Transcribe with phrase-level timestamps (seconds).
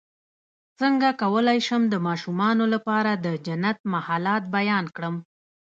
[0.79, 5.15] څنګه کولی شم د ماشومانو لپاره د جنت محلات بیان کړم